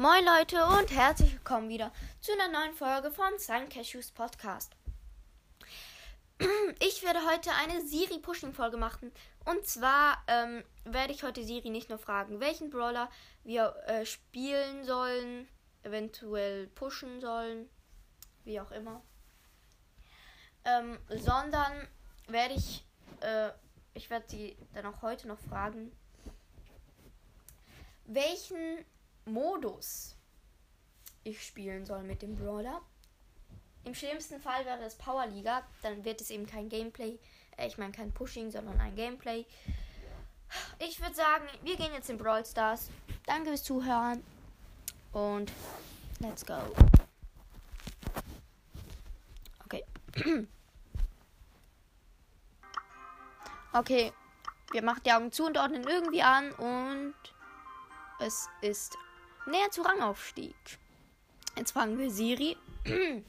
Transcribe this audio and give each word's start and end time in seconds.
Moin 0.00 0.24
Leute 0.24 0.64
und 0.64 0.90
herzlich 0.92 1.30
willkommen 1.34 1.68
wieder 1.68 1.92
zu 2.22 2.32
einer 2.32 2.48
neuen 2.48 2.72
Folge 2.72 3.10
von 3.10 3.38
Sun 3.38 3.68
Cashews 3.68 4.10
Podcast. 4.10 4.74
Ich 6.80 7.02
werde 7.02 7.18
heute 7.30 7.50
eine 7.52 7.82
Siri-Pushing-Folge 7.86 8.78
machen. 8.78 9.12
Und 9.44 9.66
zwar 9.66 10.24
ähm, 10.26 10.64
werde 10.84 11.12
ich 11.12 11.22
heute 11.22 11.44
Siri 11.44 11.68
nicht 11.68 11.90
nur 11.90 11.98
fragen, 11.98 12.40
welchen 12.40 12.70
Brawler 12.70 13.10
wir 13.44 13.76
äh, 13.88 14.06
spielen 14.06 14.84
sollen, 14.84 15.46
eventuell 15.82 16.68
pushen 16.68 17.20
sollen, 17.20 17.68
wie 18.44 18.58
auch 18.58 18.70
immer. 18.70 19.02
Ähm, 20.64 20.98
sondern 21.10 21.86
werde 22.26 22.54
ich, 22.54 22.86
äh, 23.20 23.50
ich 23.92 24.08
werde 24.08 24.24
sie 24.30 24.56
dann 24.72 24.86
auch 24.86 25.02
heute 25.02 25.28
noch 25.28 25.40
fragen, 25.40 25.92
welchen 28.06 28.82
Modus 29.32 30.16
ich 31.24 31.44
spielen 31.44 31.84
soll 31.84 32.02
mit 32.02 32.22
dem 32.22 32.36
Brawler. 32.36 32.80
Im 33.84 33.94
schlimmsten 33.94 34.40
Fall 34.40 34.64
wäre 34.64 34.82
es 34.84 34.94
Powerliga, 34.96 35.62
dann 35.82 36.04
wird 36.04 36.20
es 36.20 36.30
eben 36.30 36.46
kein 36.46 36.68
Gameplay, 36.68 37.18
äh, 37.56 37.66
ich 37.66 37.78
meine 37.78 37.92
kein 37.92 38.12
Pushing, 38.12 38.50
sondern 38.50 38.78
ein 38.80 38.94
Gameplay. 38.94 39.46
Ich 40.78 41.00
würde 41.00 41.14
sagen, 41.14 41.44
wir 41.62 41.76
gehen 41.76 41.92
jetzt 41.94 42.10
in 42.10 42.18
Brawl 42.18 42.44
Stars. 42.44 42.90
Danke 43.26 43.50
fürs 43.50 43.62
Zuhören 43.62 44.22
und 45.12 45.52
let's 46.18 46.44
go. 46.44 46.58
Okay. 49.64 49.84
okay, 53.72 54.12
wir 54.72 54.82
machen 54.82 55.02
die 55.06 55.12
Augen 55.12 55.30
zu 55.30 55.46
und 55.46 55.56
ordnen 55.56 55.84
irgendwie 55.84 56.22
an 56.22 56.52
und 56.52 57.14
es 58.18 58.48
ist 58.60 58.96
näher 59.46 59.70
zu 59.70 59.82
Rangaufstieg. 59.82 60.56
Jetzt 61.56 61.72
fragen 61.72 61.98
wir 61.98 62.10
Siri. 62.10 62.56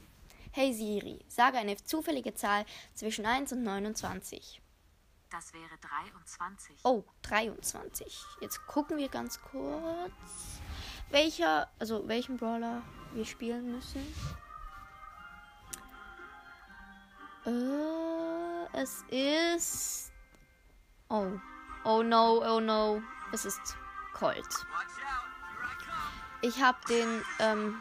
hey 0.52 0.72
Siri, 0.72 1.24
sage 1.28 1.58
eine 1.58 1.76
zufällige 1.76 2.34
Zahl 2.34 2.64
zwischen 2.94 3.26
1 3.26 3.52
und 3.52 3.62
29. 3.62 4.60
Das 5.30 5.52
wäre 5.54 5.78
23. 5.80 6.76
Oh, 6.84 7.04
23. 7.22 8.20
Jetzt 8.40 8.66
gucken 8.66 8.98
wir 8.98 9.08
ganz 9.08 9.40
kurz, 9.40 10.60
welcher, 11.10 11.70
also 11.78 12.06
welchen 12.06 12.36
Brawler 12.36 12.82
wir 13.14 13.24
spielen 13.24 13.72
müssen. 13.72 14.06
Äh, 17.46 18.78
es 18.78 19.04
ist. 19.08 20.12
Oh. 21.08 21.32
Oh 21.84 22.02
no, 22.02 22.42
oh 22.44 22.60
no. 22.60 23.02
Es 23.32 23.44
ist 23.44 23.76
Colt. 24.12 24.46
Ich 26.44 26.60
habe 26.60 26.76
den 26.88 27.22
ähm, 27.38 27.80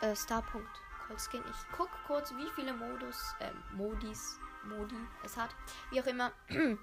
äh, 0.00 0.16
Starpunkt 0.16 0.68
Colt 1.06 1.20
Skin. 1.20 1.44
Ich 1.48 1.76
gucke 1.76 1.92
kurz, 2.08 2.32
wie 2.32 2.50
viele 2.56 2.72
Modus, 2.72 3.36
äh, 3.38 3.52
Modis, 3.72 4.40
Modi 4.64 4.96
es 5.24 5.36
hat. 5.36 5.54
Wie 5.90 6.02
auch 6.02 6.06
immer. 6.06 6.32
1, 6.48 6.76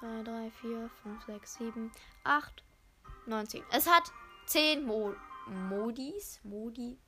2, 0.00 0.24
3, 0.24 0.50
4, 0.60 0.90
5, 1.04 1.24
6, 1.24 1.54
7, 1.54 1.92
8, 2.24 2.64
9, 3.26 3.46
10. 3.46 3.62
Es 3.70 3.88
hat 3.88 4.10
10 4.46 4.84
Mo 4.84 5.14
Modis. 5.46 6.40
Modi. 6.42 6.98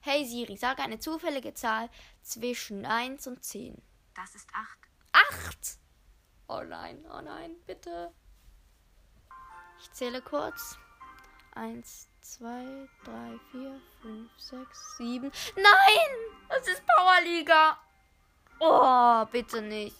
Hey 0.00 0.24
Siri, 0.24 0.56
sage 0.56 0.82
eine 0.82 0.98
zufällige 0.98 1.52
Zahl 1.52 1.90
zwischen 2.22 2.86
1 2.86 3.26
und 3.26 3.44
10. 3.44 3.76
Das 4.14 4.34
ist 4.34 4.48
8. 4.54 4.78
8! 5.12 5.78
Oh 6.48 6.62
nein, 6.62 7.04
oh 7.10 7.20
nein, 7.20 7.56
bitte. 7.66 8.10
Ich 9.86 9.92
zähle 9.92 10.20
kurz. 10.20 10.78
1, 11.54 12.08
2, 12.20 12.88
3, 13.04 13.40
4, 13.52 13.80
5, 14.02 14.30
6, 14.36 14.96
7. 14.98 15.32
Nein! 15.54 16.16
Es 16.48 16.66
ist 16.68 16.82
Powerliga! 16.86 17.78
Oh, 18.58 19.24
bitte 19.26 19.62
nicht. 19.62 19.96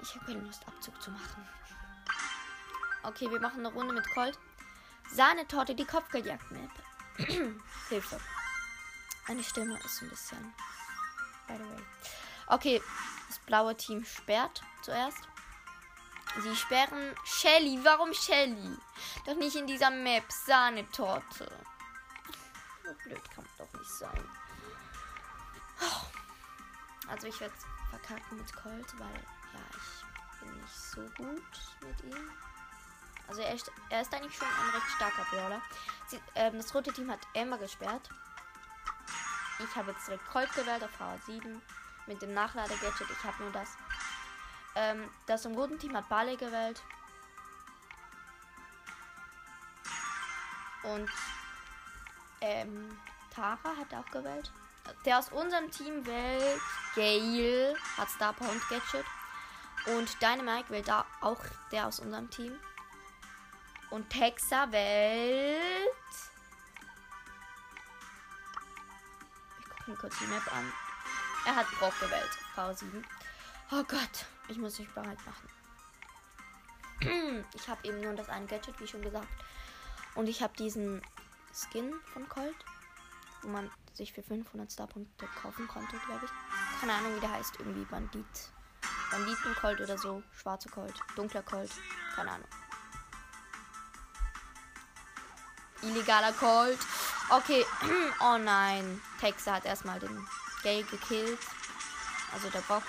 Ich 0.00 0.14
habe 0.14 0.24
keine 0.24 0.40
Lust, 0.40 0.66
Abzug 0.68 1.02
zu 1.02 1.10
machen. 1.10 1.48
Okay, 3.02 3.28
wir 3.28 3.40
machen 3.40 3.66
eine 3.66 3.74
Runde 3.74 3.92
mit 3.92 4.08
Colt. 4.14 4.38
Sahnetorte, 5.10 5.74
die 5.74 5.84
Kopfgeldjagd-Map. 5.84 6.70
Hilfe. 7.88 8.20
Meine 9.26 9.42
Stimme 9.42 9.78
ist 9.84 10.00
ein 10.00 10.10
bisschen. 10.10 10.54
By 11.48 11.54
the 11.54 11.64
way. 11.64 11.82
Okay, 12.46 12.82
das 13.28 13.40
blaue 13.40 13.76
Team 13.76 14.04
sperrt 14.04 14.62
zuerst. 14.82 15.18
Sie 16.42 16.56
sperren 16.56 17.14
Shelly. 17.24 17.78
Warum 17.82 18.12
Shelly? 18.12 18.76
Doch 19.24 19.36
nicht 19.36 19.56
in 19.56 19.66
dieser 19.66 19.90
Map. 19.90 20.24
Sahnetorte. 20.30 21.50
So 22.84 22.92
blöd 23.04 23.30
kann 23.30 23.44
man 23.44 23.68
doch 23.68 23.78
nicht 23.78 23.90
sein. 23.90 24.28
Also 27.08 27.26
ich 27.26 27.40
werde 27.40 27.54
verkacken 27.90 28.38
mit 28.38 28.52
Colt, 28.54 28.98
weil 28.98 29.14
ja, 29.52 29.60
ich 29.70 30.40
bin 30.40 30.60
nicht 30.60 30.74
so 30.74 31.00
gut 31.16 31.42
mit 31.80 32.04
ihm. 32.04 32.30
Also 33.28 33.40
er 33.40 33.54
ist, 33.54 33.70
er 33.88 34.00
ist 34.02 34.12
eigentlich 34.12 34.36
schon 34.36 34.48
ein 34.48 34.70
recht 34.70 34.90
starker 34.96 35.24
Brawler. 35.30 35.62
Sie, 36.06 36.20
ähm, 36.34 36.56
das 36.58 36.74
rote 36.74 36.92
Team 36.92 37.10
hat 37.10 37.20
Emma 37.32 37.56
gesperrt. 37.56 38.08
Ich 39.58 39.76
habe 39.76 39.92
jetzt 39.92 40.06
direkt 40.06 40.26
Colt 40.26 40.52
gewählt 40.54 40.82
auf 40.82 40.90
V7 41.00 41.60
mit 42.06 42.20
dem 42.20 42.34
Nachladegadget. 42.34 43.08
Ich 43.10 43.24
habe 43.24 43.42
nur 43.42 43.52
das. 43.52 43.68
Ähm, 44.76 45.08
das 45.26 45.44
im 45.44 45.54
roten 45.54 45.78
Team 45.78 45.96
hat 45.96 46.08
Barley 46.08 46.36
gewählt. 46.36 46.82
Und 50.82 51.08
ähm, 52.40 52.98
Tara 53.34 53.76
hat 53.76 53.94
auch 53.94 54.10
gewählt. 54.10 54.52
Der 55.04 55.18
aus 55.18 55.30
unserem 55.30 55.70
Team 55.70 56.04
wählt 56.04 56.60
Gale, 56.94 57.74
hat 57.96 58.10
Star 58.10 58.34
und 58.40 58.68
Gadget. 58.68 59.06
Und 59.86 60.22
Dynamite 60.22 60.70
wählt 60.70 60.88
da 60.88 61.06
auch 61.20 61.42
der 61.72 61.86
aus 61.86 62.00
unserem 62.00 62.30
Team. 62.30 62.58
Und 63.90 64.10
Texa 64.10 64.70
wählt. 64.72 65.88
Ich 69.58 69.68
gucke 69.68 69.90
mir 69.90 69.96
kurz 69.96 70.18
die 70.18 70.26
Map 70.26 70.54
an. 70.54 70.72
Er 71.46 71.56
hat 71.56 71.66
Brock 71.78 71.98
gewählt. 72.00 72.38
V7. 72.56 73.04
Oh 73.70 73.82
Gott, 73.84 74.26
ich 74.48 74.58
muss 74.58 74.78
mich 74.78 74.88
bereit 74.90 75.18
machen. 75.24 75.48
Ich 77.54 77.68
habe 77.68 77.86
eben 77.86 78.00
nur 78.00 78.14
das 78.14 78.28
eine 78.28 78.46
Gadget, 78.46 78.78
wie 78.80 78.86
schon 78.86 79.02
gesagt. 79.02 79.28
Und 80.14 80.28
ich 80.28 80.42
habe 80.42 80.54
diesen 80.56 81.02
Skin 81.52 81.92
von 82.12 82.28
Colt, 82.28 82.56
wo 83.42 83.48
man 83.48 83.70
sich 83.94 84.12
für 84.12 84.22
500 84.22 84.72
Starpunkte 84.72 85.26
kaufen 85.40 85.66
konnte, 85.68 85.96
glaube 86.06 86.24
ich. 86.24 86.80
Keine 86.80 86.94
Ahnung, 86.94 87.16
wie 87.16 87.20
der 87.20 87.32
heißt. 87.32 87.58
Irgendwie 87.58 87.84
Bandit. 87.84 88.26
Banditen-Colt 89.10 89.80
oder 89.80 89.98
so. 89.98 90.22
Schwarze 90.32 90.68
Colt. 90.68 90.94
Dunkler 91.16 91.42
Colt. 91.42 91.70
Keine 92.14 92.32
Ahnung. 92.32 92.48
Illegaler 95.82 96.32
Colt. 96.32 96.78
Okay. 97.30 97.64
Oh 98.20 98.38
nein. 98.38 99.00
Texa 99.20 99.54
hat 99.54 99.64
erstmal 99.64 100.00
den 100.00 100.26
Gale 100.62 100.84
gekillt. 100.84 101.40
Also 102.32 102.48
der 102.50 102.60
Bock. 102.60 102.82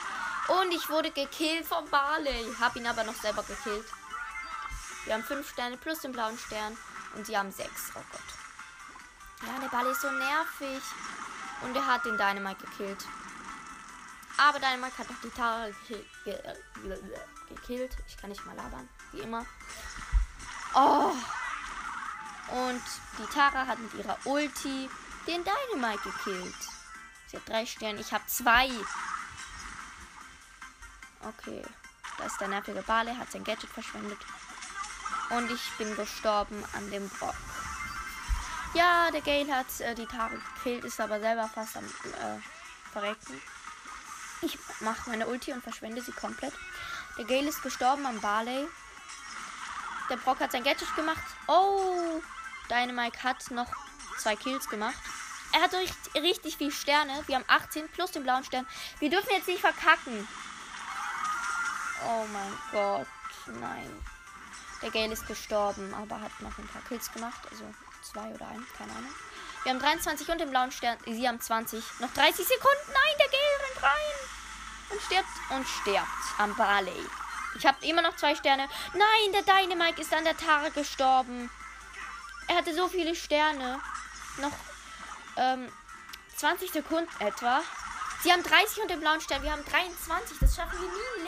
Und 0.47 0.71
ich 0.71 0.89
wurde 0.89 1.11
gekillt 1.11 1.65
von 1.65 1.89
Barley. 1.89 2.53
Hab 2.59 2.75
ihn 2.75 2.85
aber 2.85 3.03
noch 3.03 3.15
selber 3.15 3.43
gekillt. 3.43 3.85
Wir 5.05 5.13
haben 5.13 5.23
5 5.23 5.49
Sterne 5.49 5.77
plus 5.77 5.99
den 5.99 6.11
blauen 6.11 6.37
Stern. 6.37 6.77
Und 7.15 7.25
sie 7.25 7.37
haben 7.37 7.51
6. 7.51 7.69
Oh 7.95 8.01
Gott. 8.11 9.47
Ja, 9.47 9.59
der 9.59 9.69
Ball 9.69 9.87
ist 9.87 10.01
so 10.01 10.11
nervig. 10.11 10.83
Und 11.61 11.75
er 11.75 11.85
hat 11.85 12.05
den 12.05 12.17
Dynamite 12.17 12.65
gekillt. 12.65 13.05
Aber 14.37 14.59
Dynamite 14.59 14.97
hat 14.97 15.07
auch 15.09 15.21
die 15.23 15.29
Tara 15.29 15.69
gekillt. 17.49 17.97
Ich 18.07 18.17
kann 18.17 18.29
nicht 18.29 18.45
mal 18.45 18.55
labern. 18.55 18.89
Wie 19.11 19.21
immer. 19.21 19.45
Oh. 20.73 21.13
Und 22.49 22.83
die 23.17 23.33
Tara 23.33 23.65
hat 23.65 23.79
mit 23.79 23.93
ihrer 23.95 24.17
Ulti 24.25 24.89
den 25.25 25.43
Dynamite 25.43 26.03
gekillt. 26.03 26.55
Sie 27.27 27.37
hat 27.37 27.47
drei 27.47 27.65
Sterne. 27.65 27.99
Ich 27.99 28.13
habe 28.13 28.25
zwei. 28.27 28.69
Okay. 31.25 31.63
Da 32.17 32.25
ist 32.25 32.39
der 32.39 32.47
nervige 32.47 32.81
Bale, 32.81 33.17
hat 33.17 33.31
sein 33.31 33.43
Gadget 33.43 33.69
verschwendet. 33.69 34.19
Und 35.29 35.51
ich 35.51 35.71
bin 35.77 35.95
gestorben 35.95 36.63
an 36.73 36.89
dem 36.91 37.09
Brock. 37.09 37.35
Ja, 38.73 39.09
der 39.11 39.21
Gale 39.21 39.53
hat 39.53 39.79
äh, 39.79 39.95
die 39.95 40.05
Tare 40.05 40.37
gekillt, 40.55 40.83
ist 40.83 40.99
aber 40.99 41.19
selber 41.19 41.49
fast 41.53 41.77
am 41.77 41.85
äh, 41.85 42.39
Verrecken. 42.91 43.41
Ich 44.41 44.59
mache 44.81 45.09
meine 45.09 45.27
Ulti 45.27 45.53
und 45.53 45.63
verschwende 45.63 46.01
sie 46.01 46.11
komplett. 46.11 46.53
Der 47.17 47.25
Gale 47.25 47.47
ist 47.47 47.63
gestorben 47.63 48.05
am 48.05 48.19
Barley. 48.19 48.67
Der 50.09 50.17
Brock 50.17 50.39
hat 50.39 50.51
sein 50.51 50.63
Gadget 50.63 50.93
gemacht. 50.95 51.23
Oh, 51.47 52.21
Dynamite 52.69 53.23
hat 53.23 53.49
noch 53.51 53.71
zwei 54.19 54.35
Kills 54.35 54.67
gemacht. 54.69 54.95
Er 55.53 55.61
hat 55.61 55.73
richtig, 55.73 56.15
richtig 56.15 56.57
viel 56.57 56.71
Sterne. 56.71 57.23
Wir 57.27 57.35
haben 57.35 57.45
18 57.47 57.87
plus 57.89 58.11
den 58.11 58.23
blauen 58.23 58.43
Stern. 58.43 58.67
Wir 58.99 59.09
dürfen 59.09 59.29
jetzt 59.31 59.47
nicht 59.47 59.61
verkacken. 59.61 60.27
Oh 62.03 62.25
mein 62.31 62.53
Gott, 62.71 63.07
nein. 63.59 64.05
Der 64.81 64.91
Gale 64.91 65.13
ist 65.13 65.27
gestorben, 65.27 65.93
aber 65.93 66.19
hat 66.21 66.41
noch 66.41 66.57
ein 66.57 66.67
paar 66.67 66.81
Kills 66.87 67.11
gemacht. 67.11 67.39
Also 67.49 67.63
zwei 68.03 68.27
oder 68.29 68.47
ein, 68.47 68.65
keine 68.77 68.91
Ahnung. 68.91 69.15
Wir 69.63 69.71
haben 69.71 69.79
23 69.79 70.29
und 70.29 70.39
den 70.39 70.49
blauen 70.51 70.71
Stern. 70.71 70.97
Sie 71.05 71.27
haben 71.27 71.41
20. 71.41 71.83
Noch 71.99 72.13
30 72.13 72.45
Sekunden. 72.45 72.87
Nein, 72.87 73.17
der 73.17 73.27
Gale 73.27 73.67
rennt 73.67 73.83
rein. 73.83 74.91
Und 74.91 75.01
stirbt 75.01 75.27
und 75.49 75.67
stirbt 75.67 76.39
am 76.39 76.55
Barley. 76.55 77.05
Ich 77.57 77.65
habe 77.65 77.83
immer 77.85 78.01
noch 78.01 78.15
zwei 78.15 78.35
Sterne. 78.35 78.67
Nein, 78.93 79.31
der 79.33 79.41
Dynamite 79.41 80.01
ist 80.01 80.13
an 80.13 80.23
der 80.23 80.37
Tara 80.37 80.69
gestorben. 80.69 81.49
Er 82.47 82.57
hatte 82.57 82.75
so 82.75 82.87
viele 82.87 83.15
Sterne. 83.15 83.79
Noch 84.37 84.51
ähm, 85.37 85.71
20 86.35 86.71
Sekunden 86.71 87.09
etwa. 87.19 87.61
Sie 88.21 88.31
haben 88.31 88.43
30 88.43 88.83
und 88.83 88.91
den 88.91 88.99
blauen 88.99 89.21
Stern. 89.21 89.41
Wir 89.41 89.51
haben 89.51 89.65
23. 89.65 90.37
Das 90.39 90.55
schaffen 90.55 90.79
wir 90.79 91.23
nie. 91.23 91.24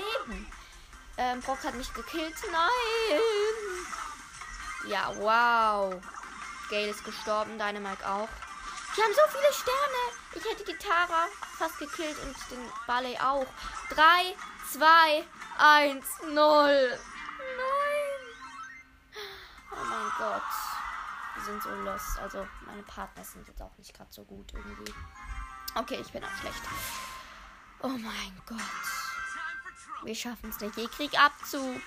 Ähm, 1.17 1.41
Brock 1.41 1.63
hat 1.63 1.73
mich 1.73 1.93
gekillt. 1.93 2.35
Nein. 2.51 3.21
Ja, 4.87 5.11
wow. 5.17 5.93
Gale 6.69 6.87
ist 6.89 7.03
gestorben. 7.03 7.57
Dynamite 7.57 8.07
auch. 8.07 8.29
Die 8.95 9.01
haben 9.01 9.13
so 9.13 9.21
viele 9.29 9.53
Sterne. 9.53 10.17
Ich 10.33 10.45
hätte 10.45 10.63
die 10.63 10.77
Tara 10.77 11.27
fast 11.57 11.79
gekillt 11.79 12.17
und 12.23 12.35
den 12.51 12.69
Ballet 12.85 13.19
auch. 13.19 13.45
3, 13.89 14.35
2, 14.73 15.23
1, 15.57 16.05
0. 16.33 16.33
Nein. 16.33 16.99
Oh 19.71 19.83
mein 19.83 20.11
Gott. 20.17 20.41
Wir 21.35 21.43
sind 21.43 21.63
so 21.63 21.69
lost. 21.69 22.19
Also 22.19 22.47
meine 22.65 22.83
Partner 22.83 23.23
sind 23.23 23.47
jetzt 23.47 23.61
auch 23.61 23.75
nicht 23.77 23.93
gerade 23.93 24.11
so 24.11 24.23
gut 24.23 24.53
irgendwie. 24.53 24.93
Okay, 25.75 25.99
ich 26.01 26.11
bin 26.11 26.23
auch 26.23 26.37
schlecht. 26.39 26.61
Oh 27.81 27.87
mein 27.87 28.41
Gott. 28.47 29.06
Wir 30.03 30.15
schaffen 30.15 30.49
es 30.49 30.59
nicht. 30.59 30.77
Ich 30.77 30.91
krieg 30.91 31.19
Abzug. 31.19 31.81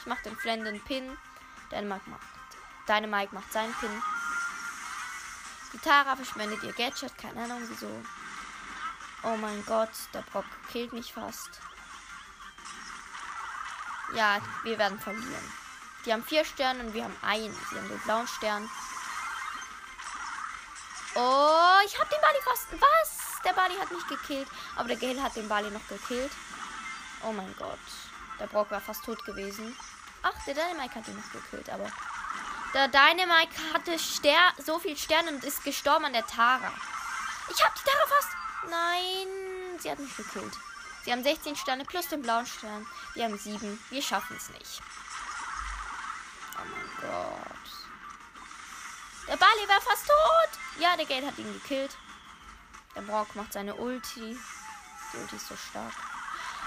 Ich 0.00 0.06
mach 0.06 0.20
den 0.22 0.36
Flenden 0.36 0.80
Pin. 0.84 1.16
Dänemark 1.70 2.06
macht. 2.06 2.26
Mike 2.86 3.34
macht 3.34 3.52
seinen 3.52 3.72
Pin. 3.74 4.02
Die 5.72 5.78
Tara 5.78 6.14
verschwendet 6.16 6.62
ihr 6.62 6.72
Gadget. 6.72 7.16
Keine 7.16 7.44
Ahnung 7.44 7.62
wieso. 7.68 7.90
Oh 9.22 9.36
mein 9.36 9.64
Gott, 9.64 9.88
der 10.12 10.22
Brock 10.22 10.44
killt 10.70 10.92
mich 10.92 11.14
fast. 11.14 11.48
Ja, 14.14 14.38
wir 14.64 14.78
werden 14.78 15.00
verlieren. 15.00 15.52
Die 16.04 16.12
haben 16.12 16.22
vier 16.22 16.44
Sterne 16.44 16.84
und 16.84 16.92
wir 16.92 17.04
haben 17.04 17.16
einen. 17.22 17.54
Sie 17.70 17.76
haben 17.76 17.88
den 17.88 18.00
blauen 18.00 18.28
Stern. 18.28 18.68
Oh, 21.14 21.78
ich 21.86 21.98
habe 21.98 22.10
den 22.10 22.20
Bali 22.20 22.38
fast. 22.44 22.66
Was? 22.72 23.42
Der 23.44 23.54
Bali 23.54 23.74
hat 23.76 23.90
mich 23.90 24.06
gekillt. 24.06 24.48
Aber 24.76 24.88
der 24.88 24.98
Gale 24.98 25.22
hat 25.22 25.36
den 25.36 25.48
Bali 25.48 25.70
noch 25.70 25.88
gekillt. 25.88 26.32
Oh 27.26 27.32
mein 27.32 27.54
Gott. 27.56 27.78
Der 28.38 28.46
Brock 28.46 28.70
war 28.70 28.80
fast 28.80 29.04
tot 29.04 29.24
gewesen. 29.24 29.76
Ach, 30.22 30.34
der 30.46 30.54
Dynamite 30.54 30.94
hat 30.94 31.08
ihn 31.08 31.16
noch 31.16 31.32
gekillt, 31.32 31.70
aber. 31.70 31.90
Der 32.74 32.88
Dynamite 32.88 33.72
hatte 33.72 33.98
Ster 33.98 34.52
so 34.58 34.78
viel 34.78 34.96
Sterne 34.96 35.30
und 35.30 35.44
ist 35.44 35.64
gestorben 35.64 36.06
an 36.06 36.12
der 36.12 36.26
Tara. 36.26 36.72
Ich 37.48 37.64
hab 37.64 37.74
die 37.74 37.82
Tara 37.82 38.06
fast. 38.06 38.28
Nein, 38.68 39.78
sie 39.78 39.90
hat 39.90 39.98
mich 39.98 40.16
gekillt. 40.16 40.54
Sie 41.04 41.12
haben 41.12 41.22
16 41.22 41.56
Sterne 41.56 41.84
plus 41.84 42.08
den 42.08 42.22
blauen 42.22 42.46
Stern. 42.46 42.86
Wir 43.14 43.24
haben 43.24 43.38
7. 43.38 43.78
Wir 43.90 44.02
schaffen 44.02 44.36
es 44.36 44.48
nicht. 44.50 44.82
Oh 46.56 46.64
mein 46.64 47.10
Gott. 47.10 47.54
Der 49.28 49.36
Bali 49.36 49.68
war 49.68 49.80
fast 49.80 50.06
tot. 50.06 50.80
Ja, 50.80 50.96
der 50.96 51.06
Gate 51.06 51.26
hat 51.26 51.38
ihn 51.38 51.52
gekillt. 51.52 51.96
Der 52.96 53.02
Brock 53.02 53.34
macht 53.36 53.52
seine 53.52 53.74
Ulti. 53.74 54.38
Die 55.12 55.16
Ulti 55.16 55.36
ist 55.36 55.48
so 55.48 55.56
stark. 55.56 55.92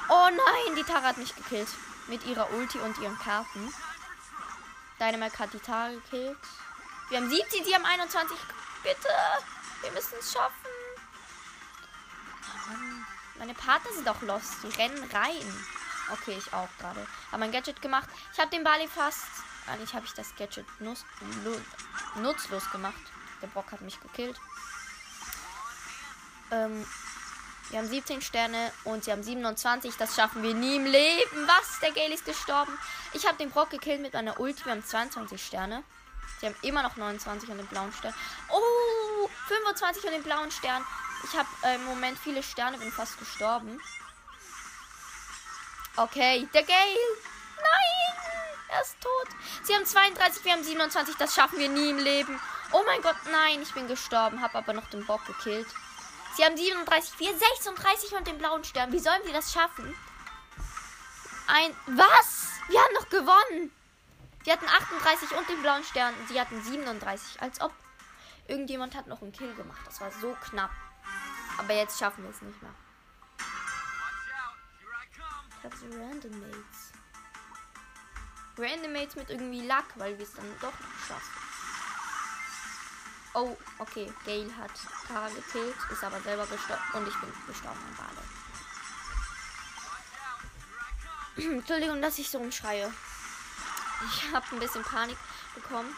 Oh 0.09 0.29
nein, 0.29 0.75
die 0.75 0.83
Tara 0.83 1.03
hat 1.03 1.17
mich 1.17 1.35
gekillt. 1.35 1.69
Mit 2.07 2.25
ihrer 2.25 2.51
Ulti 2.53 2.79
und 2.79 2.97
ihren 2.99 3.17
Karten. 3.19 3.73
Dynamite 4.99 5.39
hat 5.39 5.53
die 5.53 5.59
Tara 5.59 5.89
gekillt. 5.89 6.37
Wir 7.09 7.19
haben 7.19 7.29
17, 7.29 7.65
sie 7.65 7.75
haben 7.75 7.85
21. 7.85 8.37
Bitte. 8.83 9.09
Wir 9.81 9.91
müssen 9.91 10.15
es 10.19 10.31
schaffen. 10.31 10.67
Mann. 12.67 13.05
Meine 13.37 13.53
Partner 13.53 13.91
sind 13.93 14.09
auch 14.09 14.21
lost. 14.21 14.63
Die 14.63 14.81
rennen 14.81 15.03
rein. 15.11 15.65
Okay, 16.11 16.35
ich 16.37 16.53
auch 16.53 16.69
gerade. 16.79 17.05
Habe 17.31 17.39
mein 17.39 17.51
Gadget 17.51 17.81
gemacht. 17.81 18.09
Ich 18.33 18.39
habe 18.39 18.49
den 18.49 18.63
Bali 18.63 18.87
fast. 18.87 19.27
Eigentlich 19.67 19.93
habe 19.93 20.05
ich 20.05 20.13
das 20.13 20.35
Gadget 20.35 20.65
nutz, 20.79 21.03
nutzlos 22.15 22.71
gemacht. 22.71 23.01
Der 23.41 23.47
Brock 23.47 23.71
hat 23.71 23.81
mich 23.81 23.99
gekillt. 23.99 24.39
Ähm, 26.51 26.85
wir 27.69 27.79
haben 27.79 27.87
17 27.89 28.21
Sterne 28.21 28.71
und 28.85 29.03
sie 29.03 29.11
haben 29.11 29.23
27. 29.23 29.95
Das 29.97 30.15
schaffen 30.15 30.41
wir 30.41 30.53
nie 30.53 30.77
im 30.77 30.85
Leben. 30.85 31.47
Was? 31.47 31.79
Der 31.81 31.91
Gale 31.91 32.13
ist 32.13 32.25
gestorben. 32.25 32.77
Ich 33.13 33.25
habe 33.27 33.37
den 33.37 33.51
Brock 33.51 33.69
gekillt 33.69 34.01
mit 34.01 34.13
meiner 34.13 34.39
Ulti. 34.39 34.63
Wir 34.65 34.71
haben 34.71 34.85
22 34.85 35.43
Sterne. 35.43 35.83
Sie 36.39 36.45
haben 36.45 36.55
immer 36.61 36.83
noch 36.83 36.95
29 36.95 37.49
an 37.51 37.57
den 37.57 37.67
blauen 37.67 37.91
Stern. 37.91 38.13
Oh, 38.49 39.29
25 39.47 40.05
an 40.05 40.13
den 40.13 40.23
blauen 40.23 40.51
Stern. 40.51 40.83
Ich 41.23 41.37
habe 41.37 41.49
äh, 41.63 41.75
im 41.75 41.85
Moment 41.85 42.17
viele 42.19 42.43
Sterne, 42.43 42.77
bin 42.77 42.91
fast 42.91 43.17
gestorben. 43.17 43.81
Okay, 45.97 46.47
der 46.53 46.63
Gale. 46.63 46.99
Nein, 47.57 48.23
er 48.69 48.81
ist 48.81 48.95
tot. 49.01 49.27
Sie 49.63 49.73
haben 49.73 49.85
32, 49.85 50.45
wir 50.45 50.51
haben 50.53 50.63
27. 50.63 51.15
Das 51.15 51.33
schaffen 51.33 51.57
wir 51.57 51.69
nie 51.69 51.89
im 51.89 51.97
Leben. 51.97 52.39
Oh 52.71 52.83
mein 52.85 53.01
Gott, 53.01 53.15
nein, 53.31 53.61
ich 53.63 53.73
bin 53.73 53.87
gestorben, 53.87 54.41
habe 54.41 54.57
aber 54.57 54.73
noch 54.73 54.87
den 54.89 55.05
Bock 55.05 55.25
gekillt. 55.25 55.67
Sie 56.37 56.45
haben 56.45 56.55
37, 56.55 57.19
wir 57.19 57.35
36 57.35 58.13
und 58.13 58.27
den 58.27 58.37
blauen 58.37 58.63
Stern. 58.63 58.91
Wie 58.91 58.99
sollen 58.99 59.23
wir 59.25 59.33
das 59.33 59.51
schaffen? 59.51 59.91
Ein. 61.47 61.75
Was? 61.87 62.51
Wir 62.67 62.79
haben 62.79 62.93
noch 62.93 63.09
gewonnen. 63.09 63.71
Wir 64.43 64.53
hatten 64.53 64.67
38 64.67 65.35
und 65.35 65.49
den 65.49 65.59
blauen 65.63 65.83
Stern. 65.83 66.13
Sie 66.27 66.39
hatten 66.39 66.61
37. 66.61 67.41
Als 67.41 67.59
ob 67.59 67.73
irgendjemand 68.47 68.93
hat 68.93 69.07
noch 69.07 69.23
einen 69.23 69.31
Kill 69.31 69.51
gemacht. 69.55 69.81
Das 69.85 69.99
war 69.99 70.11
so 70.11 70.37
knapp. 70.51 70.69
Aber 71.57 71.73
jetzt 71.73 71.97
schaffen 71.97 72.23
wir 72.23 72.29
es 72.29 72.41
nicht 72.43 72.61
mehr. 72.61 72.75
Ich 75.57 75.63
habe 75.63 75.75
so 75.75 75.85
Random 75.87 76.39
Mates. 76.39 76.91
Random 78.59 78.93
Mates 78.93 79.15
mit 79.15 79.31
irgendwie 79.31 79.65
Luck, 79.65 79.85
weil 79.95 80.15
wir 80.19 80.23
es 80.23 80.33
dann 80.35 80.45
doch 80.61 80.71
noch 80.71 81.07
schaffen. 81.07 81.46
Oh, 83.37 83.55
okay. 83.77 84.11
Gale 84.25 84.49
hat 84.57 84.71
Tara 85.07 85.29
gekillt, 85.29 85.75
ist 85.91 86.03
aber 86.03 86.19
selber 86.21 86.47
gestorben. 86.47 86.81
Und 86.93 87.07
ich 87.07 87.13
bin 87.19 87.31
gestorben 87.45 87.77
an 87.87 87.95
Bade. 87.95 88.23
Entschuldigung, 91.59 92.01
dass 92.01 92.17
ich 92.17 92.27
so 92.31 92.39
umschreie. 92.39 92.91
Ich 94.09 94.33
habe 94.33 94.45
ein 94.51 94.59
bisschen 94.59 94.81
Panik 94.81 95.19
bekommen. 95.53 95.95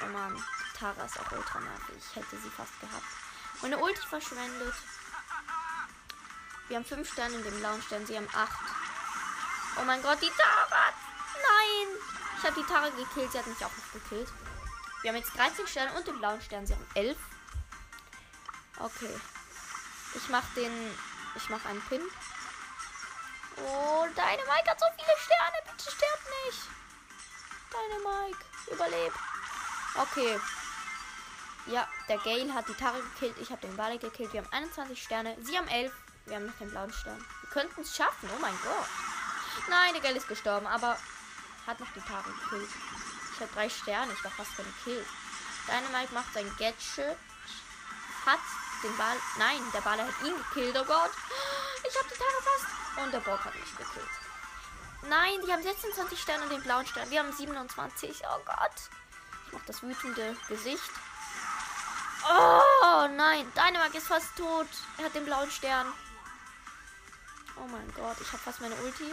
Oh 0.00 0.06
Mann, 0.12 0.40
Tara 0.78 1.04
ist 1.04 1.18
auch 1.18 1.32
ultra 1.32 1.58
nervig. 1.58 1.96
Ich 1.98 2.14
hätte 2.14 2.36
sie 2.36 2.50
fast 2.50 2.80
gehabt. 2.80 3.02
Meine 3.60 3.78
Ulti 3.78 4.06
verschwendet. 4.06 4.74
Wir 6.68 6.76
haben 6.76 6.84
fünf 6.84 7.12
Sterne 7.12 7.34
in 7.34 7.42
dem 7.42 7.58
blauen 7.58 7.82
Stern. 7.82 8.06
Sie 8.06 8.16
haben 8.16 8.28
acht. 8.32 8.62
Oh 9.76 9.84
mein 9.84 10.00
Gott, 10.00 10.22
die 10.22 10.30
Tara! 10.30 10.92
Nein! 11.34 11.88
Ich 12.38 12.44
habe 12.44 12.60
die 12.60 12.66
Tara 12.66 12.90
gekillt. 12.90 13.32
Sie 13.32 13.38
hat 13.40 13.46
mich 13.48 13.64
auch 13.64 13.76
noch 13.76 13.92
gekillt. 13.92 14.28
Wir 15.02 15.10
haben 15.10 15.18
jetzt 15.18 15.36
13 15.36 15.66
Sterne 15.66 15.92
und 15.94 16.06
den 16.06 16.18
blauen 16.18 16.40
Stern. 16.40 16.66
Sie 16.66 16.74
haben 16.74 16.86
11. 16.94 17.16
Okay. 18.78 19.20
Ich 20.14 20.28
mach 20.28 20.44
den. 20.54 20.72
Ich 21.34 21.48
mach 21.48 21.64
einen 21.64 21.82
Pin. 21.82 22.02
Oh, 23.56 24.06
deine 24.14 24.42
Mike 24.42 24.70
hat 24.70 24.80
so 24.80 24.86
viele 24.96 25.16
Sterne. 25.18 25.56
Bitte 25.64 25.90
sterb 25.90 26.20
nicht. 26.46 26.62
Deine 27.70 28.02
Mike. 28.02 28.38
Überlebt. 28.70 29.16
Okay. 29.94 30.40
Ja, 31.66 31.88
der 32.08 32.18
Gale 32.18 32.52
hat 32.54 32.68
die 32.68 32.74
Tara 32.74 32.98
gekillt. 32.98 33.36
Ich 33.38 33.50
habe 33.50 33.60
den 33.60 33.76
Bali 33.76 33.98
gekillt. 33.98 34.32
Wir 34.32 34.42
haben 34.42 34.52
21 34.52 35.02
Sterne. 35.02 35.36
Sie 35.40 35.56
haben 35.56 35.68
11. 35.68 35.92
Wir 36.26 36.36
haben 36.36 36.46
noch 36.46 36.58
den 36.58 36.70
blauen 36.70 36.92
Stern. 36.92 37.18
Wir 37.40 37.50
könnten 37.50 37.80
es 37.82 37.96
schaffen. 37.96 38.30
Oh 38.34 38.40
mein 38.40 38.56
Gott. 38.62 38.88
Nein, 39.68 39.92
der 39.94 40.02
Gale 40.02 40.16
ist 40.16 40.28
gestorben, 40.28 40.66
aber 40.66 40.96
hat 41.66 41.78
noch 41.78 41.92
die 41.94 42.00
Tara 42.00 42.22
gekillt. 42.22 42.70
Ich 43.34 43.40
habe 43.40 43.52
drei 43.52 43.68
Sterne. 43.68 44.12
Ich 44.12 44.24
war 44.24 44.30
fast 44.30 44.56
keine 44.56 44.72
Kill. 44.84 45.04
Dynamite 45.66 46.14
macht 46.14 46.32
sein 46.34 46.50
Gadget. 46.58 47.16
Hat 48.26 48.40
den 48.82 48.96
Ball. 48.96 49.16
Nein, 49.38 49.60
der 49.72 49.80
Ball 49.80 49.98
hat 49.98 50.22
ihn 50.24 50.36
gekillt. 50.36 50.76
Oh 50.78 50.84
Gott. 50.84 51.10
Ich 51.88 51.96
habe 51.98 52.08
die 52.08 52.18
Tara 52.18 52.42
fast. 52.42 53.02
Und 53.02 53.12
der 53.12 53.20
Bock 53.20 53.44
hat 53.44 53.54
mich 53.54 53.76
gekillt. 53.76 54.08
Nein, 55.08 55.40
die 55.44 55.52
haben 55.52 55.62
26 55.62 56.20
Sterne 56.20 56.44
und 56.44 56.52
den 56.52 56.62
blauen 56.62 56.86
Stern. 56.86 57.10
Wir 57.10 57.20
haben 57.20 57.32
27. 57.32 58.22
Oh 58.24 58.40
Gott. 58.44 58.90
Ich 59.46 59.52
mach 59.52 59.64
das 59.66 59.82
wütende 59.82 60.36
Gesicht. 60.48 60.90
Oh 62.24 63.08
nein, 63.16 63.50
Dynamite 63.54 63.98
ist 63.98 64.06
fast 64.06 64.36
tot. 64.36 64.68
Er 64.98 65.06
hat 65.06 65.14
den 65.14 65.24
blauen 65.24 65.50
Stern. 65.50 65.92
Oh 67.56 67.66
mein 67.66 67.92
Gott, 67.94 68.16
ich 68.20 68.28
habe 68.28 68.42
fast 68.42 68.60
meine 68.60 68.76
Ulti. 68.76 69.12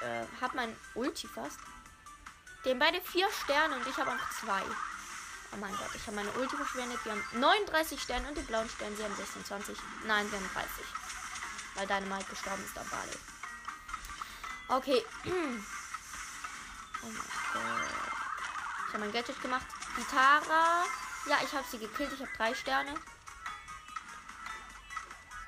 Äh, 0.00 0.26
habe 0.40 0.56
mein 0.56 0.76
Ulti 0.94 1.28
fast. 1.28 1.58
Den 2.64 2.78
beide 2.78 3.00
vier 3.00 3.28
Sterne 3.30 3.76
und 3.76 3.86
ich 3.86 3.96
habe 3.96 4.10
noch 4.10 4.30
zwei. 4.40 4.62
Oh 5.52 5.56
mein 5.58 5.74
Gott, 5.76 5.94
ich 5.94 6.02
habe 6.06 6.16
meine 6.16 6.30
Ulti 6.32 6.56
verschwendet. 6.56 6.98
Wir 7.04 7.12
haben 7.12 7.24
39 7.32 8.00
Sterne 8.00 8.28
und 8.28 8.36
die 8.36 8.42
blauen 8.42 8.68
Sterne, 8.68 8.96
sie 8.96 9.04
haben 9.04 9.14
26. 9.14 9.78
Nein, 10.04 10.28
sie 10.28 10.36
haben 10.36 10.50
30. 10.52 10.68
Weil 11.76 11.86
Dynamite 11.86 12.30
gestorben 12.30 12.64
ist 12.64 12.76
am 12.78 12.88
Ball. 12.88 13.08
Okay. 14.78 15.04
Oh 17.02 17.08
mein 17.08 17.14
Gott. 17.52 17.96
Ich 18.88 18.94
habe 18.94 19.04
mein 19.04 19.12
Gadget 19.12 19.40
gemacht. 19.40 19.66
Die 19.96 20.04
Tara. 20.04 20.84
Ja, 21.28 21.38
ich 21.44 21.52
habe 21.52 21.64
sie 21.70 21.78
gekillt. 21.78 22.12
Ich 22.12 22.20
habe 22.20 22.30
drei 22.36 22.52
Sterne. 22.54 22.94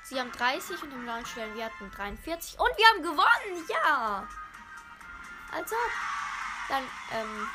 Sie 0.03 0.19
haben 0.19 0.31
30 0.31 0.81
und 0.83 0.91
im 0.91 1.05
Launch 1.05 1.27
Stellen 1.27 1.55
wir 1.55 1.65
hatten 1.65 1.91
43. 1.91 2.59
Und 2.59 2.77
wir 2.77 2.87
haben 2.87 3.03
gewonnen. 3.03 3.65
Ja. 3.67 4.27
Also. 5.51 5.75
Dann, 6.67 6.83
ähm, 7.11 7.47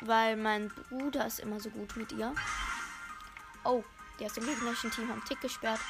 Weil 0.00 0.36
mein 0.36 0.68
Bruder 0.68 1.26
ist 1.26 1.38
immer 1.38 1.60
so 1.60 1.70
gut 1.70 1.96
mit 1.96 2.10
ihr. 2.12 2.34
Oh, 3.62 3.84
die 4.18 4.26
aus 4.26 4.32
dem 4.32 4.44
gegnerischen 4.44 4.90
Team 4.90 5.08
haben 5.08 5.24
Tick 5.24 5.40
gesperrt. 5.40 5.80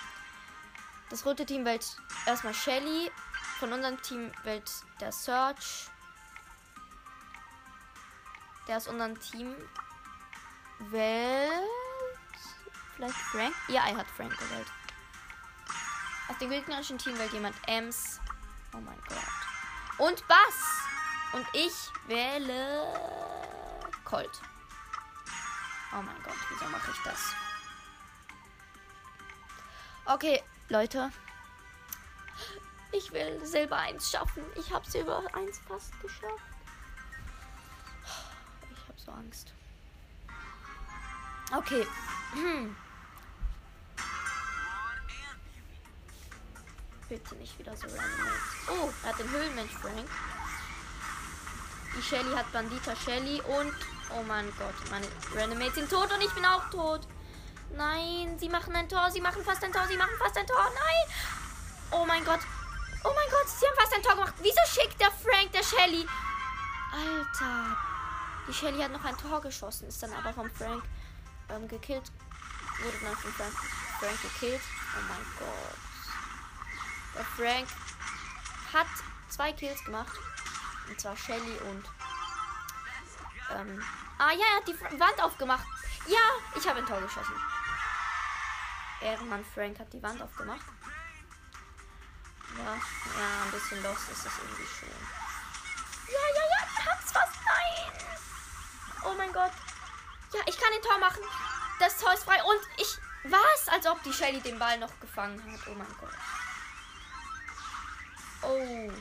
Das 1.08 1.24
rote 1.24 1.46
Team 1.46 1.64
wählt 1.64 1.96
erstmal 2.26 2.54
Shelly. 2.54 3.10
Von 3.58 3.72
unserem 3.72 4.00
Team 4.02 4.30
wählt 4.42 4.70
der 5.00 5.12
Search. 5.12 5.88
Der 8.68 8.76
aus 8.76 8.88
unserem 8.88 9.18
Team 9.20 9.54
wählt. 10.90 11.52
Vielleicht 12.96 13.14
Frank? 13.14 13.54
Ja, 13.68 13.86
er 13.86 13.96
hat 13.96 14.06
Frank 14.08 14.36
gewählt. 14.36 14.66
Aus 16.28 16.38
dem 16.38 16.50
gegnerischen 16.50 16.98
Team 16.98 17.16
wählt 17.18 17.32
jemand 17.32 17.56
Ems. 17.66 18.20
Oh 18.74 18.78
mein 18.80 18.98
Gott. 19.08 19.18
Und 19.98 20.26
Bass. 20.28 20.86
Und 21.32 21.46
ich 21.52 21.72
wähle 22.06 22.84
Colt. 24.04 24.40
Oh 25.92 26.02
mein 26.02 26.22
Gott, 26.22 26.36
wieso 26.50 26.64
mache 26.70 26.90
ich 26.90 27.02
das? 27.04 27.34
Okay, 30.06 30.42
Leute. 30.68 31.10
Ich 32.92 33.12
will 33.12 33.44
Silber 33.44 33.76
1 33.76 34.10
schaffen. 34.10 34.44
Ich 34.56 34.72
habe 34.72 34.88
Silber 34.88 35.22
1 35.32 35.58
fast 35.68 36.00
geschafft. 36.00 36.42
Ich 38.72 38.88
habe 38.88 39.00
so 39.00 39.12
Angst. 39.12 39.52
Okay. 41.52 41.86
Hm. 42.32 42.76
Bitte 47.08 47.36
nicht 47.36 47.58
wieder 47.58 47.76
so 47.76 47.86
random. 47.86 48.28
Oh, 48.68 48.90
er 49.04 49.10
hat 49.10 49.18
den 49.18 49.30
Höhlenmensch 49.30 49.72
Frank. 49.80 50.08
Die 51.96 52.02
Shelly 52.02 52.34
hat 52.34 52.52
Bandita 52.52 52.94
Shelly 52.96 53.40
und 53.42 53.74
oh 54.10 54.22
mein 54.24 54.46
Gott, 54.58 54.74
meine 54.90 55.06
Randomates 55.34 55.76
sind 55.76 55.90
tot 55.90 56.12
und 56.12 56.20
ich 56.20 56.32
bin 56.34 56.44
auch 56.44 56.68
tot. 56.70 57.06
Nein, 57.70 58.36
sie 58.38 58.48
machen 58.48 58.74
ein 58.74 58.88
Tor, 58.88 59.10
sie 59.10 59.20
machen 59.20 59.42
fast 59.44 59.62
ein 59.64 59.72
Tor, 59.72 59.86
sie 59.88 59.96
machen 59.96 60.14
fast 60.18 60.36
ein 60.36 60.46
Tor. 60.46 60.64
Nein! 60.74 61.16
Oh 61.92 62.04
mein 62.04 62.24
Gott. 62.24 62.40
Oh 63.04 63.12
mein 63.14 63.30
Gott, 63.30 63.48
sie 63.48 63.66
haben 63.66 63.76
fast 63.76 63.94
ein 63.94 64.02
Tor 64.02 64.14
gemacht. 64.14 64.34
Wieso 64.40 64.60
schickt 64.66 65.00
der 65.00 65.10
Frank 65.10 65.52
der 65.52 65.62
Shelly? 65.62 66.06
Alter. 66.92 67.76
Die 68.48 68.52
Shelly 68.52 68.82
hat 68.82 68.92
noch 68.92 69.04
ein 69.04 69.16
Tor 69.16 69.40
geschossen, 69.40 69.88
ist 69.88 70.02
dann 70.02 70.12
aber 70.12 70.32
vom 70.32 70.50
Frank 70.50 70.82
ähm, 71.48 71.68
gekillt. 71.68 72.10
Wurde 72.82 72.98
dann 73.02 73.16
von 73.16 73.32
Frank, 73.32 73.54
Frank 74.00 74.22
gekillt. 74.22 74.62
Oh 74.96 75.02
mein 75.08 75.26
Gott. 75.38 75.85
Der 77.16 77.24
Frank 77.24 77.68
hat 78.72 78.86
zwei 79.28 79.52
Kills 79.52 79.82
gemacht. 79.84 80.16
Und 80.88 81.00
zwar 81.00 81.16
Shelly 81.16 81.58
und. 81.68 81.84
Ähm, 83.50 83.82
ah 84.18 84.32
ja, 84.32 84.44
er 84.44 84.56
hat 84.56 84.68
die 84.68 85.00
Wand 85.00 85.22
aufgemacht. 85.22 85.66
Ja, 86.06 86.18
ich 86.54 86.68
habe 86.68 86.80
ein 86.80 86.86
Tor 86.86 87.00
geschossen. 87.00 87.34
Ehrenmann 89.00 89.44
Frank 89.54 89.78
hat 89.78 89.92
die 89.92 90.02
Wand 90.02 90.20
aufgemacht. 90.20 90.64
Ja, 92.58 92.74
ja, 92.74 93.42
ein 93.44 93.50
bisschen 93.50 93.82
los 93.82 93.98
ist 94.12 94.26
das 94.26 94.32
irgendwie 94.38 94.66
schon. 94.66 94.88
Ja, 96.08 96.20
ja, 96.34 96.42
ja, 96.50 96.92
hat's 96.92 97.12
fast. 97.12 97.34
Nein. 97.44 98.04
Oh 99.04 99.14
mein 99.16 99.32
Gott. 99.32 99.52
Ja, 100.32 100.40
ich 100.46 100.58
kann 100.58 100.72
ein 100.72 100.82
Tor 100.82 100.98
machen. 100.98 101.22
Das 101.78 101.98
Tor 101.98 102.12
ist 102.12 102.24
frei 102.24 102.42
und 102.42 102.60
ich. 102.78 102.98
Was? 103.24 103.68
Als 103.68 103.86
ob 103.86 104.02
die 104.04 104.12
Shelly 104.12 104.40
den 104.40 104.58
Ball 104.58 104.78
noch 104.78 105.00
gefangen 105.00 105.40
hat. 105.52 105.66
Oh 105.66 105.74
mein 105.74 105.96
Gott. 106.00 106.12
Oh. 108.46 108.92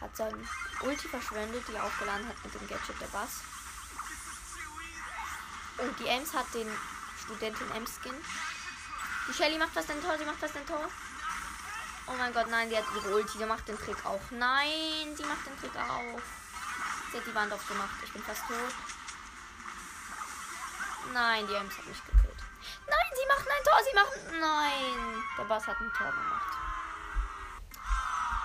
Hat 0.00 0.16
sein 0.16 0.48
Ulti 0.80 1.08
verschwendet, 1.08 1.66
die 1.68 1.74
er 1.74 1.84
aufgeladen 1.84 2.26
hat 2.26 2.42
mit 2.44 2.54
dem 2.54 2.66
Gadget 2.66 3.00
der 3.00 3.06
Bass. 3.08 3.42
Und 5.78 5.98
die 5.98 6.06
Ems 6.06 6.32
hat 6.32 6.52
den 6.54 6.68
Studentin 7.22 7.70
Ems 7.72 7.98
Skin. 8.00 8.14
Die 9.28 9.34
Shelly 9.34 9.58
macht 9.58 9.72
fast 9.72 9.90
ein 9.90 10.02
Tor, 10.02 10.16
sie 10.16 10.24
macht 10.24 10.38
fast 10.38 10.56
ein 10.56 10.66
Tor. 10.66 10.88
Oh 12.06 12.14
mein 12.16 12.32
Gott, 12.32 12.48
nein, 12.48 12.70
die 12.70 12.76
hat 12.78 12.84
ihre 12.96 13.14
Ulti, 13.14 13.36
sie 13.36 13.44
macht 13.44 13.68
den 13.68 13.78
Trick 13.78 14.04
auch. 14.06 14.30
Nein, 14.30 15.14
sie 15.14 15.24
macht 15.24 15.46
den 15.46 15.58
Trick 15.60 15.76
auch. 15.76 16.20
Sie 17.12 17.18
hat 17.18 17.26
die 17.26 17.34
Wand 17.34 17.52
aufgemacht. 17.52 18.02
Ich 18.04 18.12
bin 18.12 18.22
fast 18.22 18.46
tot. 18.48 18.74
Nein, 21.12 21.46
die 21.46 21.54
Ems 21.54 21.76
hat 21.76 21.86
mich 21.86 22.02
gekillt. 22.04 22.42
Nein, 22.86 23.10
sie 23.14 23.26
machen 23.28 23.48
ein 23.50 23.64
Tor, 23.64 23.80
sie 23.84 23.94
machen. 23.94 24.40
Nein, 24.40 25.22
der 25.36 25.44
Boss 25.44 25.66
hat 25.66 25.80
ein 25.80 25.92
Tor 25.92 26.10
gemacht. 26.10 26.56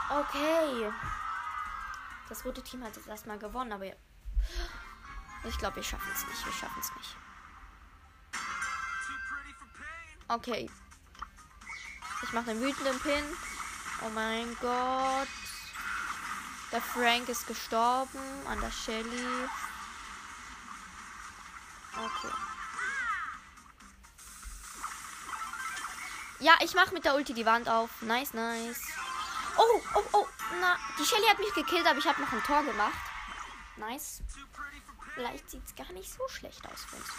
Okay. 0.10 0.92
Das 2.30 2.46
rote 2.46 2.62
Team 2.62 2.84
hat 2.84 2.96
jetzt 2.96 3.08
erstmal 3.08 3.38
gewonnen, 3.38 3.72
aber 3.72 3.86
ich 5.46 5.58
glaube, 5.58 5.78
wir 5.78 5.84
schaffen 5.84 6.12
es 6.14 6.26
nicht. 6.28 6.46
Wir 6.46 6.54
schaffen 6.54 6.80
es 6.80 6.96
nicht. 6.96 7.16
Okay. 10.28 10.70
Ich 12.24 12.34
mache 12.34 12.46
den 12.46 12.62
wütenden 12.62 13.00
Pin. 13.00 13.24
Oh 14.06 14.10
mein 14.10 14.56
Gott. 14.62 15.28
Der 16.72 16.82
Frank 16.82 17.30
ist 17.30 17.46
gestorben 17.46 18.20
an 18.48 18.60
der 18.60 18.72
Shelly. 18.72 19.48
Okay. 21.96 22.34
Ja, 26.40 26.54
ich 26.62 26.74
mache 26.74 26.94
mit 26.94 27.06
der 27.06 27.16
Ulti 27.16 27.34
die 27.34 27.46
Wand 27.46 27.70
auf. 27.70 28.02
Nice, 28.02 28.34
nice. 28.34 28.82
Oh, 29.58 29.82
oh, 29.96 30.04
oh. 30.14 30.28
Na, 30.60 30.78
die 31.00 31.06
Shelly 31.06 31.28
hat 31.28 31.40
mich 31.40 31.54
gekillt, 31.54 31.86
aber 31.86 32.00
ich 32.00 32.06
habe 32.06 32.22
noch 32.22 32.32
ein 32.32 32.44
Tor 32.44 32.64
gemacht. 32.64 32.94
Nice. 33.78 34.22
Vielleicht 35.14 35.50
sieht 35.50 35.66
es 35.66 35.76
gar 35.76 35.92
nicht 35.94 36.12
so 36.12 36.28
schlecht 36.28 36.66
aus 36.66 36.86
für 36.86 36.96
uns. 36.96 37.10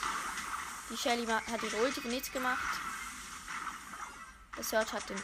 Die 0.91 0.97
Shelly 0.97 1.27
hat 1.27 1.63
ihre 1.63 1.77
Ulti 1.83 2.01
nichts 2.09 2.33
gemacht. 2.33 2.59
Der 4.57 4.65
Search 4.65 4.93
hat 4.93 5.09
den 5.09 5.21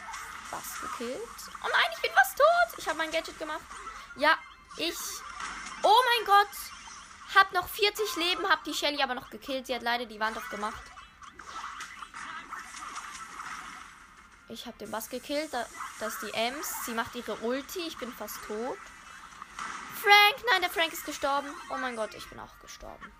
Bass 0.49 0.81
gekillt. 0.81 1.19
Oh 1.63 1.67
nein, 1.71 1.91
ich 1.95 2.01
bin 2.01 2.11
fast 2.13 2.37
tot. 2.37 2.77
Ich 2.77 2.87
habe 2.87 2.97
mein 2.97 3.11
Gadget 3.11 3.37
gemacht. 3.39 3.61
Ja, 4.17 4.37
ich. 4.77 4.97
Oh 5.83 6.01
mein 6.05 6.25
Gott. 6.25 6.49
Hab 7.33 7.53
noch 7.53 7.67
40 7.67 8.15
Leben, 8.17 8.49
hab 8.49 8.63
die 8.65 8.73
Shelly 8.73 9.01
aber 9.01 9.15
noch 9.15 9.29
gekillt. 9.29 9.67
Sie 9.67 9.73
hat 9.75 9.83
leider 9.83 10.05
die 10.05 10.19
Wand 10.19 10.37
aufgemacht. 10.37 10.90
Ich 14.51 14.65
habe 14.65 14.77
den 14.77 14.91
Bass 14.91 15.09
gekillt. 15.09 15.53
Das 15.53 16.13
ist 16.13 16.23
die 16.23 16.33
Ems. 16.33 16.85
Sie 16.85 16.93
macht 16.93 17.15
ihre 17.15 17.35
Ulti. 17.37 17.79
Ich 17.87 17.97
bin 17.97 18.11
fast 18.11 18.35
tot. 18.45 18.77
Frank! 20.01 20.45
Nein, 20.51 20.61
der 20.61 20.69
Frank 20.69 20.91
ist 20.91 21.05
gestorben. 21.05 21.47
Oh 21.69 21.77
mein 21.77 21.95
Gott, 21.95 22.13
ich 22.15 22.27
bin 22.29 22.39
auch 22.39 22.59
gestorben. 22.59 23.11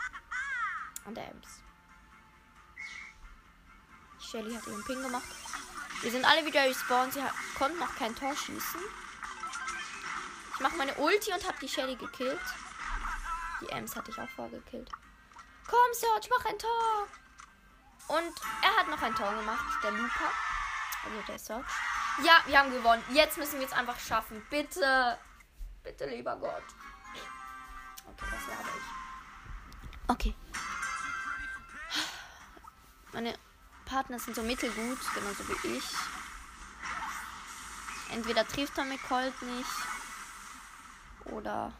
An 1.06 1.16
der 1.16 1.30
Ems. 1.30 1.48
Shelly 4.20 4.54
hat 4.54 4.68
ihren 4.68 4.84
Ping 4.84 5.02
gemacht. 5.02 5.24
Wir 6.02 6.12
sind 6.12 6.26
alle 6.26 6.46
wieder 6.46 6.64
respawned. 6.64 7.14
Sie 7.14 7.24
konnten 7.58 7.80
noch 7.80 7.96
kein 7.96 8.16
Tor 8.16 8.36
schießen. 8.36 8.82
Ich 10.54 10.60
mache 10.60 10.76
meine 10.76 10.94
Ulti 10.96 11.32
und 11.32 11.48
habe 11.48 11.58
die 11.62 11.70
Shelly 11.70 11.96
gekillt. 11.96 12.40
Die 13.62 13.70
Ems 13.70 13.96
hatte 13.96 14.12
ich 14.12 14.20
auch 14.20 14.30
vorgekillt. 14.30 14.90
Komm, 15.68 15.94
Serge, 15.94 16.28
mach 16.30 16.46
ein 16.46 16.60
Tor. 16.60 17.08
Und 18.08 18.34
er 18.64 18.78
hat 18.78 18.90
noch 18.90 19.02
ein 19.02 19.16
Tor 19.16 19.34
gemacht, 19.34 19.82
der 19.82 19.92
Luca. 19.92 20.32
Also 21.03 21.22
der 21.27 21.39
Search. 21.39 21.65
Ja, 22.24 22.41
wir 22.46 22.60
haben 22.60 22.72
gewonnen. 22.72 23.03
Jetzt 23.10 23.38
müssen 23.38 23.60
wir 23.60 23.67
es 23.67 23.74
einfach 23.74 24.00
schaffen. 24.00 24.46
Bitte. 24.50 25.17
Bitte, 25.84 26.05
lieber 26.05 26.36
Gott. 26.36 26.63
Okay, 28.08 28.25
das 28.31 28.48
laber 28.48 28.70
ich. 28.77 30.10
Okay. 30.10 30.36
Meine 33.13 33.38
Partner 33.86 34.20
sind 34.20 34.36
so 34.36 34.43
mittelgut, 34.43 35.00
genauso 35.13 35.48
wie 35.48 35.77
ich. 35.77 35.84
Entweder 38.12 38.48
trifft 38.48 38.77
er 38.77 38.86
mit 38.86 39.01
Colt 39.03 39.41
nicht. 39.41 39.70
Oder. 41.25 41.74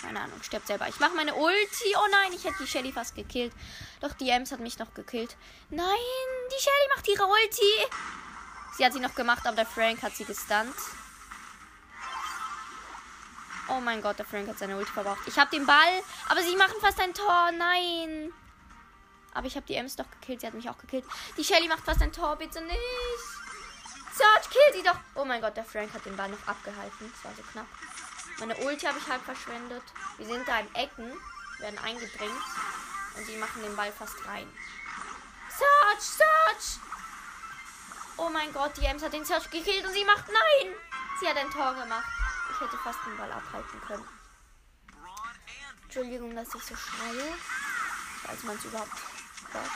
Keine 0.00 0.20
Ahnung, 0.20 0.42
stirbt 0.42 0.66
selber. 0.66 0.88
Ich 0.88 1.00
mache 1.00 1.14
meine 1.14 1.34
Ulti. 1.34 1.96
Oh 1.96 2.08
nein, 2.10 2.32
ich 2.32 2.44
hätte 2.44 2.58
die 2.58 2.66
Shelly 2.66 2.92
fast 2.92 3.14
gekillt. 3.14 3.54
Doch 4.04 4.12
die 4.12 4.28
Ems 4.28 4.52
hat 4.52 4.60
mich 4.60 4.78
noch 4.78 4.92
gekillt. 4.92 5.34
Nein, 5.70 5.86
die 6.50 6.62
Shelly 6.62 6.88
macht 6.94 7.08
ihre 7.08 7.24
Ulti. 7.24 7.72
Sie 8.76 8.84
hat 8.84 8.92
sie 8.92 9.00
noch 9.00 9.14
gemacht, 9.14 9.46
aber 9.46 9.56
der 9.56 9.64
Frank 9.64 10.02
hat 10.02 10.14
sie 10.14 10.26
gestunt. 10.26 10.76
Oh 13.66 13.80
mein 13.80 14.02
Gott, 14.02 14.18
der 14.18 14.26
Frank 14.26 14.46
hat 14.46 14.58
seine 14.58 14.76
Ulti 14.76 14.92
verbraucht. 14.92 15.26
Ich 15.26 15.38
habe 15.38 15.50
den 15.56 15.64
Ball, 15.64 16.02
aber 16.28 16.42
sie 16.42 16.54
machen 16.54 16.74
fast 16.82 17.00
ein 17.00 17.14
Tor. 17.14 17.50
Nein. 17.56 18.30
Aber 19.32 19.46
ich 19.46 19.56
habe 19.56 19.64
die 19.64 19.74
Ems 19.74 19.96
doch 19.96 20.10
gekillt. 20.20 20.42
Sie 20.42 20.46
hat 20.48 20.52
mich 20.52 20.68
auch 20.68 20.76
gekillt. 20.76 21.06
Die 21.38 21.44
Shelly 21.44 21.66
macht 21.66 21.84
fast 21.84 22.02
ein 22.02 22.12
Tor. 22.12 22.36
Bitte 22.36 22.60
nicht. 22.60 22.78
Search, 24.12 24.50
kill 24.50 24.74
sie 24.74 24.82
doch. 24.82 24.98
Oh 25.14 25.24
mein 25.24 25.40
Gott, 25.40 25.56
der 25.56 25.64
Frank 25.64 25.94
hat 25.94 26.04
den 26.04 26.14
Ball 26.14 26.28
noch 26.28 26.46
abgehalten. 26.46 27.10
Das 27.10 27.24
war 27.24 27.34
so 27.34 27.42
knapp. 27.52 27.66
Meine 28.38 28.54
Ulti 28.66 28.84
habe 28.84 28.98
ich 28.98 29.08
halb 29.08 29.22
verschwendet. 29.22 29.82
Wir 30.18 30.26
sind 30.26 30.46
da 30.46 30.60
im 30.60 30.74
Ecken, 30.74 31.10
werden 31.58 31.78
eingedrängt. 31.78 32.42
Und 33.16 33.28
die 33.28 33.36
machen 33.36 33.62
den 33.62 33.76
Ball 33.76 33.92
fast 33.92 34.26
rein. 34.26 34.50
Search, 35.48 36.00
Search. 36.00 36.80
Oh 38.16 38.28
mein 38.28 38.52
Gott, 38.52 38.76
die 38.76 38.84
Ems 38.84 39.02
hat 39.02 39.12
den 39.12 39.24
Search 39.24 39.50
gekillt 39.50 39.84
und 39.86 39.92
sie 39.92 40.04
macht 40.04 40.26
nein. 40.28 40.74
Sie 41.20 41.28
hat 41.28 41.36
ein 41.36 41.50
Tor 41.50 41.74
gemacht. 41.74 42.06
Ich 42.52 42.60
hätte 42.60 42.76
fast 42.78 42.98
den 43.06 43.16
Ball 43.16 43.30
abhalten 43.30 43.80
können. 43.86 44.08
Entschuldigung, 45.84 46.34
dass 46.34 46.54
ich 46.54 46.62
so 46.62 46.74
schreie. 46.74 47.34
Falls 48.24 48.42
man 48.42 48.56
es 48.56 48.64
überhaupt 48.64 48.90
hört. 49.52 49.70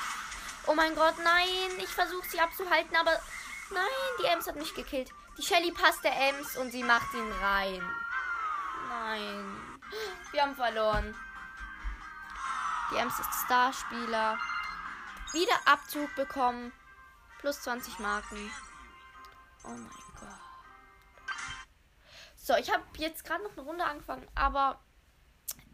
Oh 0.66 0.74
mein 0.74 0.94
Gott, 0.94 1.14
nein. 1.22 1.78
Ich 1.78 1.88
versuche 1.88 2.28
sie 2.28 2.40
abzuhalten, 2.40 2.96
aber 2.96 3.12
nein, 3.70 4.16
die 4.20 4.26
Ems 4.26 4.46
hat 4.46 4.56
mich 4.56 4.74
gekillt. 4.74 5.10
Die 5.36 5.42
Shelly 5.42 5.70
passt 5.72 6.02
der 6.02 6.12
Ems 6.28 6.56
und 6.56 6.72
sie 6.72 6.82
macht 6.82 7.14
ihn 7.14 7.32
rein. 7.40 7.82
Nein. 8.88 9.80
Wir 10.32 10.42
haben 10.42 10.56
verloren. 10.56 11.14
Die 12.90 12.96
Ems 12.96 13.18
ist 13.18 13.44
Starspieler. 13.44 14.38
Wieder 15.32 15.66
Abzug 15.66 16.14
bekommen. 16.16 16.72
Plus 17.38 17.60
20 17.62 17.98
Marken. 17.98 18.50
Oh 19.64 19.68
mein 19.68 19.90
Gott. 20.18 20.28
So, 22.36 22.56
ich 22.56 22.72
habe 22.72 22.82
jetzt 22.96 23.24
gerade 23.24 23.44
noch 23.44 23.52
eine 23.52 23.60
Runde 23.60 23.84
angefangen, 23.84 24.26
aber 24.34 24.80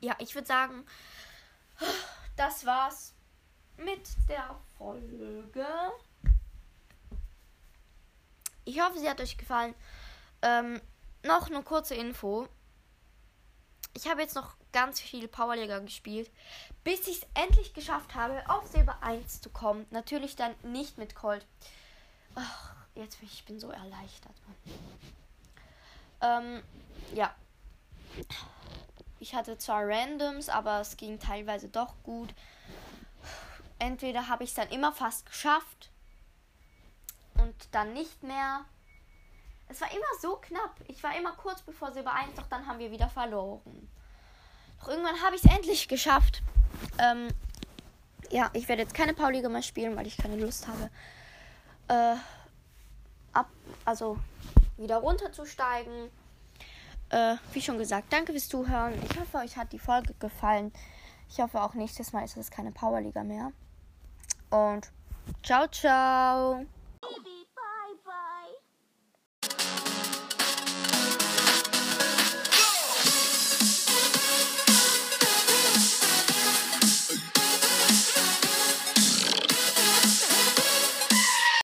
ja, 0.01 0.17
ich 0.19 0.35
würde 0.35 0.49
sagen, 0.49 0.85
das 2.37 2.67
war's 2.67 3.15
mit 3.77 4.09
der 4.29 4.59
Folge. 4.77 5.67
Ich 8.65 8.81
hoffe, 8.81 8.99
sie 8.99 9.09
hat 9.09 9.21
euch 9.21 9.39
gefallen. 9.39 9.75
Ähm, 10.43 10.81
noch 11.23 11.47
eine 11.47 11.63
kurze 11.63 11.95
Info. 11.95 12.49
Ich 13.95 14.09
habe 14.09 14.23
jetzt 14.23 14.35
noch 14.35 14.57
ganz 14.75 15.01
viel 15.01 15.29
Powerliga 15.29 15.79
gespielt, 15.79 16.31
bis 16.83 17.07
ich 17.07 17.23
es 17.23 17.27
endlich 17.35 17.73
geschafft 17.73 18.15
habe, 18.15 18.43
auf 18.49 18.67
Silber 18.67 18.99
1 19.03 19.41
zu 19.41 19.49
kommen. 19.49 19.87
Natürlich 19.91 20.35
dann 20.35 20.53
nicht 20.65 20.99
mit 20.99 21.15
Colt. 21.15 21.47
Ach, 22.35 22.75
jetzt 22.97 23.21
bin 23.21 23.29
ich, 23.29 23.35
ich 23.35 23.45
bin 23.45 23.61
so 23.61 23.71
erleichtert. 23.71 24.35
Ähm, 26.21 26.63
ja. 27.15 27.33
Ich 29.21 29.35
hatte 29.35 29.57
zwar 29.59 29.87
Randoms, 29.87 30.49
aber 30.49 30.81
es 30.81 30.97
ging 30.97 31.21
teilweise 31.21 31.69
doch 31.69 31.95
gut. 32.03 32.35
Entweder 33.79 34.29
habe 34.29 34.43
ich 34.43 34.51
es 34.51 34.57
dann 34.57 34.69
immer 34.71 34.93
fast 34.93 35.25
geschafft 35.27 35.91
und 37.39 37.55
dann 37.71 37.93
nicht 37.93 38.25
mehr. 38.25 38.65
Es 39.69 39.81
war 39.81 39.91
immer 39.93 40.21
so 40.21 40.37
knapp. 40.37 40.81
Ich 40.89 41.03
war 41.05 41.17
immer 41.17 41.33
kurz 41.33 41.63
bevor 41.63 41.93
Silber 41.93 42.13
1, 42.13 42.35
doch 42.35 42.49
dann 42.49 42.67
haben 42.67 42.81
wir 42.81 42.91
wieder 42.91 43.09
verloren. 43.09 43.89
Doch 44.81 44.89
irgendwann 44.89 45.21
habe 45.23 45.37
ich 45.37 45.45
es 45.45 45.51
endlich 45.51 45.89
geschafft. 45.89 46.43
Ähm, 46.99 47.29
ja, 48.31 48.51
ich 48.53 48.69
werde 48.69 48.83
jetzt 48.83 48.95
keine 48.95 49.15
Pauliga 49.15 49.49
mehr 49.49 49.63
spielen, 49.63 49.97
weil 49.97 50.07
ich 50.07 50.17
keine 50.17 50.37
Lust 50.37 50.67
habe. 50.67 50.91
Äh, 51.89 52.17
ab, 53.33 53.49
also 53.85 54.19
wieder 54.77 54.97
runterzusteigen. 54.97 56.11
Äh, 57.11 57.37
wie 57.53 57.63
schon 57.63 57.79
gesagt, 57.79 58.13
danke 58.13 58.33
fürs 58.33 58.49
Zuhören. 58.49 58.95
Ich 59.09 59.19
hoffe, 59.19 59.39
euch 59.39 59.57
hat 59.57 59.73
die 59.73 59.79
Folge 59.79 60.15
gefallen. 60.19 60.73
Ich 61.29 61.41
hoffe 61.41 61.63
auch 61.63 61.75
nächstes 61.75 62.13
Mal 62.13 62.25
ist 62.25 62.37
es 62.37 62.51
keine 62.51 62.73
Powerliga 62.73 63.23
mehr. 63.23 63.53
Und 64.51 64.91
ciao, 65.43 65.67
ciao. 65.69 66.65